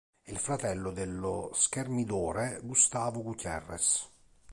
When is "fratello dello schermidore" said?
0.39-2.59